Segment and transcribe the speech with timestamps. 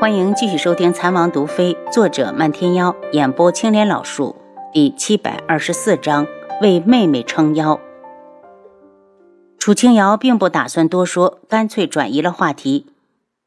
[0.00, 4.34] 欢迎继续收听《残王毒妃》，作者漫天妖，演播青莲老树，
[4.72, 6.26] 第七百二十四章
[6.62, 7.78] 为妹妹撑腰。
[9.58, 12.86] 楚清瑶并不打算多说，干脆转移了话题。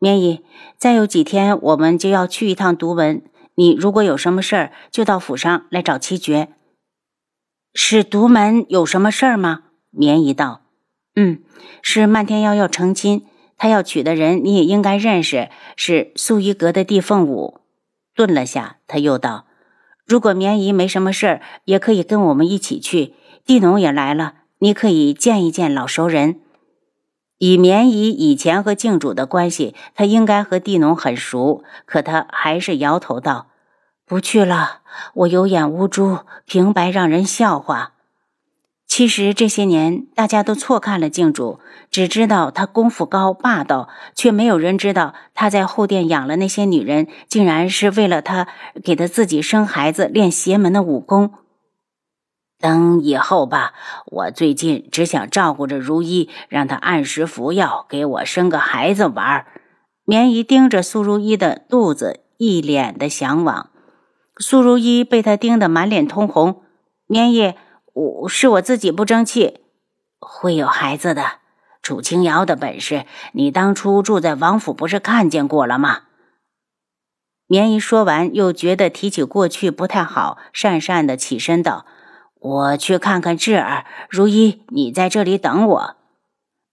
[0.00, 0.44] 绵姨，
[0.76, 3.22] 再有几天我们就要去一趟独门，
[3.54, 6.48] 你如果有什么事儿，就到府上来找七绝。
[7.74, 9.60] 是独门有什么事儿吗？
[9.90, 10.62] 绵姨道
[11.14, 11.44] ：“嗯，
[11.80, 13.24] 是漫天妖要成亲。”
[13.62, 17.60] 他要娶的人，你也应该认识，是素衣阁的帝凤舞。
[18.14, 19.44] 顿了下，他又道
[20.06, 23.12] ：“如果绵姨没什么事儿，也可以跟我们一起去。
[23.44, 26.40] 地农也来了，你可以见一见老熟人。
[27.36, 31.62] 以绵姨以前和靖主的关系，他应该和地农很熟。
[31.84, 33.48] 可他还是摇头道
[34.08, 34.80] ：‘不去了，
[35.12, 37.92] 我有眼无珠，平白让人笑话。’”
[38.90, 41.60] 其实这些年，大家都错看了靖主，
[41.92, 48.48] 只知道他功夫高、霸道，却没有人知道他在后殿养了那些女人，竟然是为了他
[48.82, 51.34] 给他自己生孩子、练邪门的武功。
[52.58, 53.74] 等以后吧，
[54.06, 59.46] 我最近只想照顾着如意，让她按时服药，给我生个孩子玩。
[60.04, 63.70] 棉姨盯着苏如意的肚子，一脸的向往。
[64.38, 66.62] 苏如意被他盯得满脸通红，
[67.06, 67.54] 棉姨。
[67.92, 69.60] 我是我自己不争气，
[70.18, 71.40] 会有孩子的。
[71.82, 76.02] 楚清瑶的本事，你当初住在王府不是看见过了吗？
[77.46, 81.84] 绵姨说完，又觉得提起过去不太好，讪讪的起身道
[82.38, 83.86] ：“我去看看智儿。
[84.08, 85.96] 如一，你在这里等我。”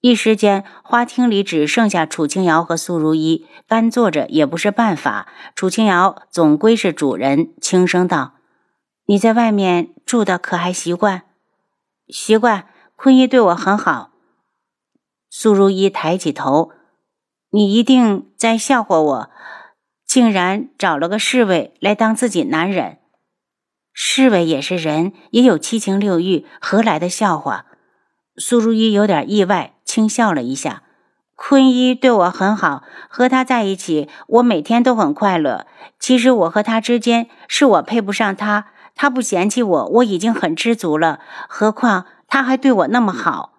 [0.00, 5.28] 一时间，花厅里只剩下楚清瑶和苏如一，干坐着也不是办法。
[5.54, 8.32] 楚清瑶总归是主人，轻声道。
[9.06, 11.22] 你在外面住的可还习惯？
[12.08, 12.68] 习惯。
[12.96, 14.12] 坤一对我很好。
[15.28, 16.70] 苏如意抬起头，
[17.50, 19.30] 你一定在笑话我，
[20.06, 22.98] 竟然找了个侍卫来当自己男人。
[23.92, 27.66] 侍卫也是人，也有七情六欲，何来的笑话？
[28.36, 30.84] 苏如意有点意外，轻笑了一下。
[31.34, 35.66] 坤一对我很好，和他在一起，我每天都很快乐。
[35.98, 38.68] 其实我和他之间，是我配不上他。
[38.94, 41.20] 他不嫌弃我，我已经很知足了。
[41.48, 43.54] 何况他还对我那么好，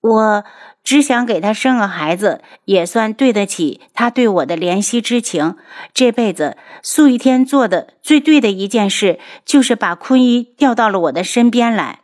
[0.00, 0.44] 我
[0.82, 5.56] 只想给他生个孩子，也算对得起他对我的怜惜之情。
[5.92, 12.00] 这辈子素一天做的最对的一件事，就是把坤一调到了我的身边来。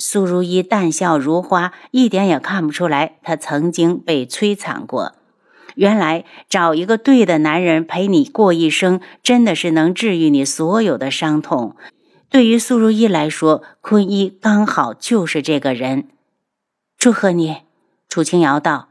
[0.00, 5.17] 苏如意淡笑如花，一点也看不出来他曾经被摧残过。
[5.78, 11.76] 原来找一个对的男人陪你过一生，真的是能治愈你所有的伤痛。
[12.28, 16.08] 对于苏如意来说，坤一刚好就是这个人。
[16.98, 17.58] 祝贺你，
[18.08, 18.88] 楚清瑶道。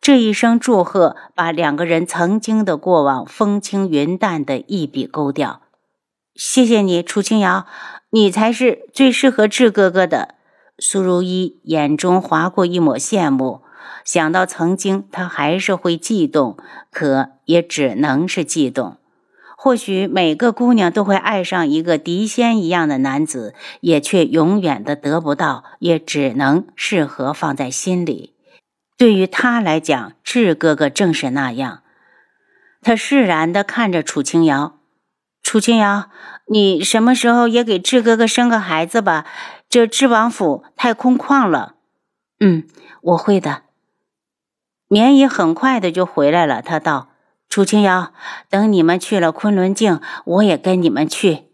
[0.00, 5.60] 这一声祝贺，把两个人曾经的过往风轻云淡的一笔勾掉。
[6.34, 7.66] 谢谢你，楚清瑶，
[8.08, 10.36] 你才是最适合智哥哥的。
[10.78, 13.60] 苏如意眼中划过一抹羡慕。
[14.04, 16.56] 想到曾经，他还是会悸动，
[16.90, 18.96] 可也只能是悸动。
[19.56, 28.34] 或许每个姑娘都会爱上一个狄仙一样的男子，也却永远的得不到，也只能适合放在心里。
[28.96, 31.82] 对于他来讲，智哥哥正是那样。
[32.80, 34.78] 他释然的看着楚清瑶
[35.42, 36.08] ：“楚清瑶，
[36.46, 39.26] 你什么时候也给智哥哥生个孩子吧？
[39.68, 41.74] 这智王府太空旷了。
[42.40, 42.66] ”“嗯，
[43.02, 43.64] 我会的。”
[44.92, 47.10] 绵姨很快的就回来了，她道
[47.48, 48.12] ：“楚清瑶，
[48.48, 51.44] 等你们去了昆仑镜，我也跟你们去。”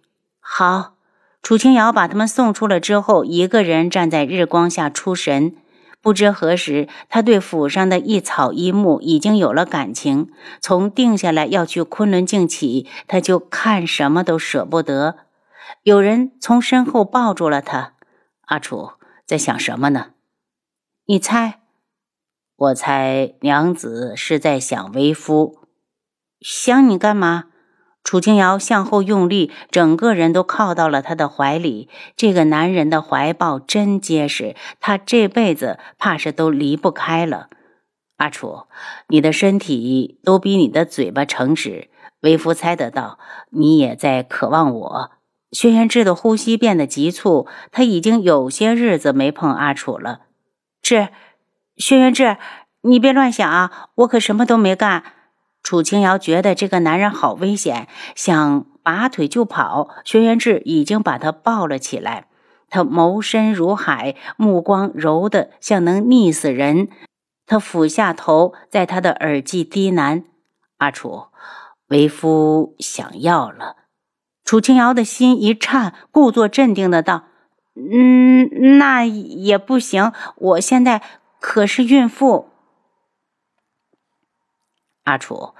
[0.40, 0.94] 好，
[1.42, 5.54] 楚清瑶把他们送出了之后，一个人站在日光下出神。
[6.00, 10.30] 不知何时，他对府上的一草一木已经有了感情。
[10.62, 15.16] 从定下来要去昆仑镜起，他就看什么都舍不得。
[15.82, 17.92] 有人从身后抱住了他
[18.48, 18.92] ：“阿楚
[19.26, 20.12] 在想什么呢？
[21.04, 21.60] 你猜？”
[22.58, 25.58] 我猜娘子是在想为夫，
[26.40, 27.44] 想你干嘛？
[28.02, 31.90] 楚清瑶向后用力，整个人都靠到了他的怀里。
[32.16, 37.50] 这个男人的怀抱真结实，他这辈子怕是都离不开了。
[38.16, 38.62] 阿楚，
[39.08, 41.90] 你的身体都比你的嘴巴诚实，
[42.22, 43.18] 为夫猜得到
[43.50, 45.10] 你也在渴望我。
[45.52, 50.20] 轩辕志的呼吸变得急促，他已经有些日子没碰阿楚了。
[50.80, 51.08] 志。
[51.76, 52.36] 轩辕志，
[52.82, 53.88] 你别乱想啊！
[53.96, 55.02] 我可什么都没干。
[55.62, 59.88] 楚清瑶觉得这个男人好危险，想拔腿就跑。
[60.04, 62.28] 轩辕志已经把他抱了起来，
[62.70, 66.88] 他眸深如海，目光柔得像能溺死人。
[67.46, 70.24] 他俯下头，在他的耳际低喃
[70.78, 71.26] ：“阿楚，
[71.88, 73.76] 为夫想要了。
[74.44, 77.24] 楚清瑶的心一颤，故作镇定的道
[77.74, 81.02] ：“嗯，那也不行，我现在
[81.48, 82.48] 可是孕妇。”
[85.06, 85.54] 阿楚，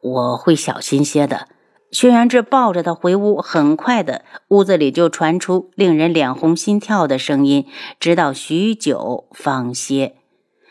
[0.00, 1.48] 我会小心些的。
[1.90, 7.68] 轩辕志抱着他回屋，很快的，屋子里就传出令人脸红心跳的声音，
[7.98, 10.16] 直到许久方歇。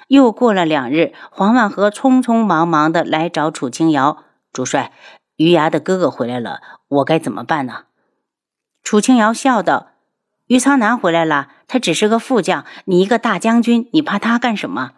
[0.08, 4.94] 又过了两日，黄万和匆匆忙忙的来找楚清瑶主帅，
[5.36, 7.88] 余牙的哥哥回来了，我该怎么办呢？
[8.82, 9.91] 楚清瑶笑道
[10.52, 14.92] ：“余苍南回来了，他只是个副将，你一个大将军，你怕他干什么？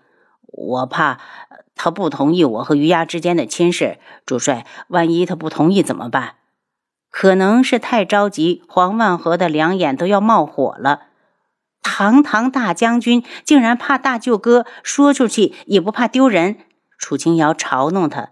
[0.47, 1.19] 我怕。”
[1.77, 6.37] 他不同意我和余牙之间的亲事，主帅，万一他不同意怎么办？
[7.11, 11.01] 可能是太着急，黄万和的两眼都要冒火了。
[11.83, 16.57] 堂堂大将军竟然怕大舅哥，说出去也不怕丢人。
[16.97, 18.29] 楚清瑶嘲弄他：“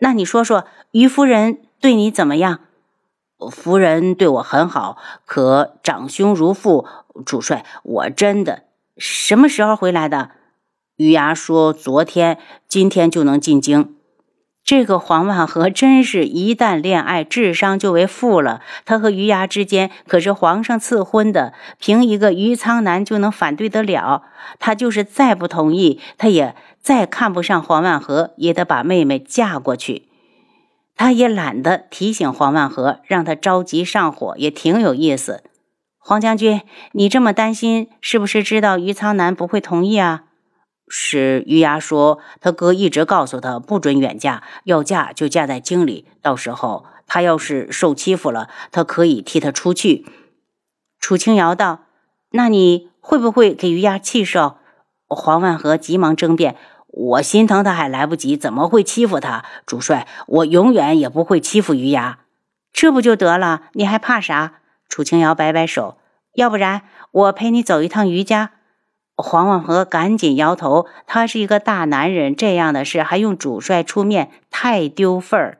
[0.00, 2.58] 那你说说，于夫人对你怎么样？”
[3.50, 6.86] 夫人对我很好，可长兄如父。
[7.24, 8.64] 主帅，我真的
[8.98, 10.32] 什么时候回来的？
[10.96, 12.38] 余牙说：“昨天、
[12.68, 13.94] 今天就能进京。”
[14.62, 18.60] 这个黄万和真是一旦恋爱，智商就为负了。
[18.84, 24.24] 他和余牙之间可是皇上赐婚的，凭一个余苍南就能反对得了？
[24.58, 30.05] 他就是再不同意，他也再看不上黄万和，也得把妹妹嫁过去。
[30.96, 35.44] 他也懒得提醒黄万和，让他着急上火，也挺有意思。
[35.98, 36.62] 黄将军，
[36.92, 40.24] 你这么担心，是不是知道余苍南不会同意啊？
[40.88, 46.06] 是余牙说，他哥一直告诉他不准远嫁，要嫁就嫁在京里。
[46.22, 50.06] 到时候他要是受欺负了，他可以替他出去。
[50.98, 51.80] 楚清瑶道
[52.30, 54.56] ：“那你会不会给余牙气受？”
[55.08, 56.56] 黄万和急忙争辩
[56.96, 59.44] ：“我心疼他还来不及，怎么会欺负他？
[59.66, 62.20] 主帅，我永远也不会欺负余牙。
[62.72, 63.64] 这不就得了？
[63.74, 65.98] 你还怕啥？”楚清瑶摆摆手
[66.34, 68.52] ：“要不然我陪你走一趟余家。”
[69.18, 75.58] 黄万和赶紧摇头，他是一个大男人，这样的事还用主帅出面，太丢份儿。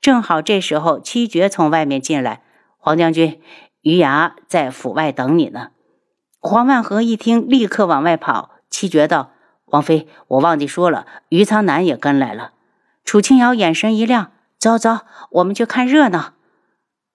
[0.00, 2.42] 正好这时候，七绝从外面进来，
[2.78, 3.40] 黄将军，
[3.82, 5.68] 余牙在府外等你呢。
[6.40, 8.50] 黄万和一听，立刻往外跑。
[8.70, 9.32] 七绝道
[9.74, 12.52] ：“王妃，我忘记说了，余苍南也跟来了。”
[13.04, 15.00] 楚清瑶眼神一亮：“走走，
[15.30, 16.34] 我们去看热闹。”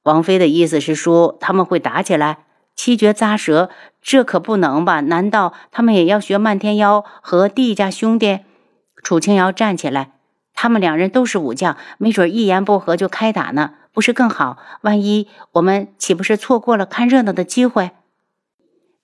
[0.04, 2.40] 王妃的意思是说他们会打起来。
[2.76, 3.70] 七绝咂舌，
[4.02, 5.00] 这可不能吧？
[5.02, 8.40] 难道他们也要学漫天妖和帝家兄弟？
[9.04, 10.12] 楚清瑶站起来，
[10.54, 14.58] 他们两人都是武将，没准一言不合就开打呢，不是更好？
[14.82, 17.92] 万一我们岂不是错过了看热闹的机会？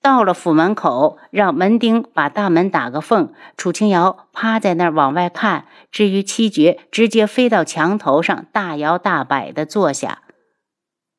[0.05, 3.33] 到了府门口，让门丁把大门打个缝。
[3.57, 10.19] 楚清瑶趴在那儿往外看，至于七绝，直接飞到墙头上，大摇大摆地坐下。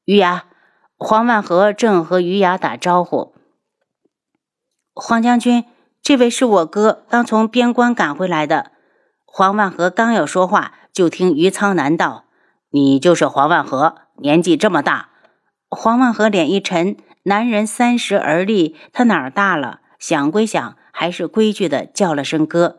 [0.05, 0.45] 余牙。
[0.97, 3.35] 黄万和正和余牙打招呼
[4.95, 5.65] ：“黄将军，
[6.01, 8.71] 这位是我哥，刚从边关赶回来的。”
[9.27, 12.27] 黄万和刚要说话，就听余苍南道
[12.71, 15.09] ：“你就是黄万和，年纪这么大。”
[15.69, 16.97] 黄万和脸一沉，
[17.29, 19.81] 男人三十而立，他哪儿大了？
[19.99, 22.77] 想归想，还是规矩的叫了声哥。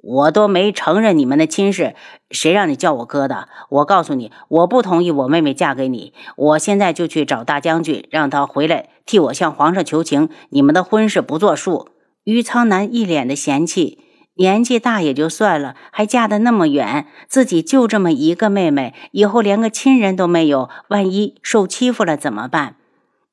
[0.00, 1.96] 我都没承认你们的亲事，
[2.30, 3.48] 谁让你叫我哥的？
[3.70, 6.12] 我告诉你，我不同意我妹妹嫁给你。
[6.36, 10.28] 我现在就去找大将军，让他回来替我向皇上求情。
[10.50, 11.88] 你们的婚事不作数。
[12.22, 13.98] 于苍南一脸的嫌弃，
[14.36, 22.76] 年纪大也就算了，还嫁得那么远，自己就这么一个妹妹，以后连个亲人都没有，万一受欺负了怎么办？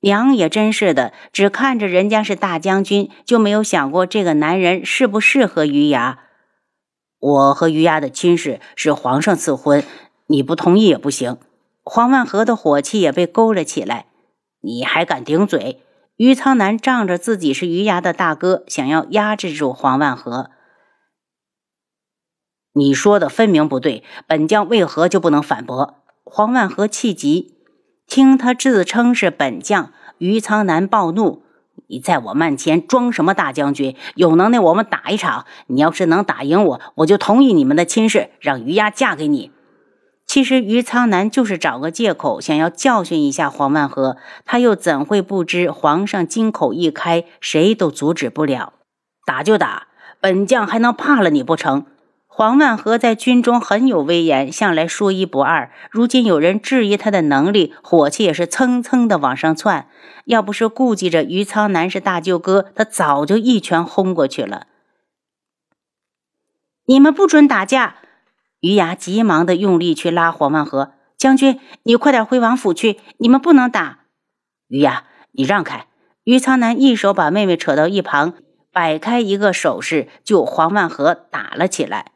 [0.01, 6.19] 娘也真是的，只看着人家是大将军，就没有想过这个男人适不适合于牙。
[7.19, 9.83] 我和于牙的亲事是皇上赐婚，
[10.27, 11.37] 你不同意也不行。
[11.83, 14.05] 黄万和的火气也被勾了起来。
[14.61, 15.81] 你还敢顶嘴？
[16.15, 20.51] 于苍南仗着自己是于牙的大哥，想要压制住黄万和。
[22.73, 25.95] 你说的分明不对，本将为何就不能反驳？
[26.23, 27.58] 黄万和气急，
[28.09, 31.43] 听他自称是本将，余苍南暴怒。
[31.87, 33.95] 你在我面前装什么大将军？
[34.15, 35.45] 有能耐我们打一场。
[35.67, 39.51] 你要是能打赢我，我就同意你们的亲事，让余丫嫁给你。
[40.25, 44.17] 其实余苍南就是找个借口，想要教训一下黄万和。
[44.43, 48.73] 他又怎会不知皇上金口一开，谁都阻止不了。
[49.27, 49.87] 打就打，
[50.19, 51.85] 本将还能怕了你不成？
[52.39, 55.73] 黄万和在军中很有威严，向来说一不二。
[55.91, 59.89] 如今有人质疑他的能力，火气也是蹭蹭的往上窜。
[60.23, 64.67] 要不是顾忌着于苍南是大舅哥，他早就一拳轰过去了。
[66.85, 67.95] 你们不准打架！
[68.61, 74.05] 于牙急忙的用力去拉黄万和将军，你快点回王府去，你们不能打。
[74.69, 75.03] 于牙，
[75.33, 75.87] 你让开！
[76.23, 78.35] 于苍南一手把妹妹扯到一旁，
[78.71, 82.13] 摆开一个手势，就黄万和打了起来。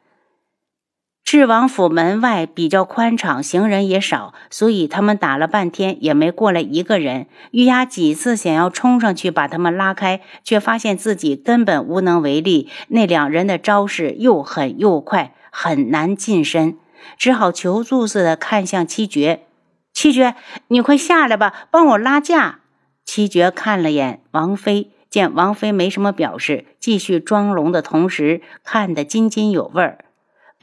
[1.24, 7.26] 智王府门外比较宽敞，行人也少，所以他们打了半天也没过来一个人。
[7.50, 12.68] 玉丫几次想要冲上去把他们拉开，却发现自己根本无能为力。
[12.88, 16.76] 那两人的招式又狠又快，很难近身，
[17.16, 19.46] 只好求助似的看向七绝。
[19.94, 20.34] 七绝，
[20.68, 22.60] 你快下来吧，帮我拉架。
[23.06, 30.03] 七绝看了眼王妃，见王妃没什么表示，继续装聋的同时看得津津有味儿。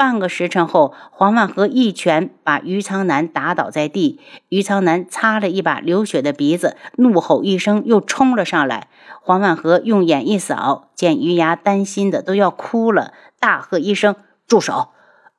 [0.01, 4.19] 半个时辰后，黄万和一拳把于苍南打倒在地。
[4.49, 8.87] 于苍南擦了一把流血的鼻子，怒吼一声，又冲了上来。
[9.21, 14.15] 黄万和用眼一扫，见于牙担心的都要哭了，大喝一声
[14.47, 14.89] ：“住手！”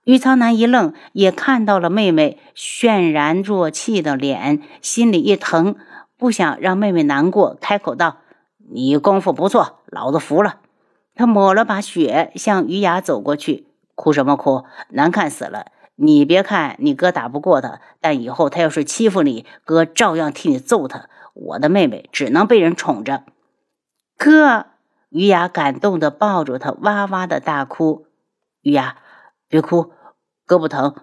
[0.06, 5.74] 于苍南一愣，也看到了妹妹泫然若泣的脸，心里一疼，
[6.16, 8.18] 不想让妹妹难过，开口道
[8.72, 10.58] ：“你功夫不错，老子服了。”
[11.16, 13.66] 他抹了把血，向于牙走过去。
[14.02, 14.64] 哭什么哭？
[14.88, 15.66] 难看死了！
[15.94, 21.08] 你别看你哥打不过他，但以后他要是欺负你，哥照样替你揍他。
[21.34, 23.22] 我的妹妹只能被人宠着。
[24.18, 24.66] 哥，
[25.10, 28.06] 于雅感动的抱住他，哇哇的大哭。
[28.62, 28.96] 于雅，
[29.46, 29.92] 别哭，
[30.46, 30.96] 哥不疼。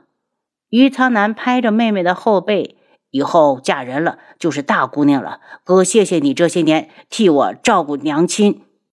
[0.70, 2.76] 于苍南拍着妹妹的后背，
[3.12, 5.40] 以后嫁人了就是大姑娘了。
[5.64, 8.66] 哥，谢谢你这些年替我照顾娘亲。